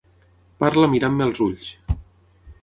Parla 0.63 0.89
mirant-me 0.93 1.27
al 1.27 1.35
ulls. 1.47 1.69